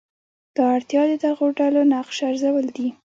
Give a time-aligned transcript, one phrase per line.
[0.55, 2.87] دا اړتیا د دغو ډلو نقش ارزول دي.